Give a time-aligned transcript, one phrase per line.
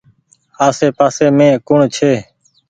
[0.67, 2.11] آسي پآسي مين ڪوڻ ڇي۔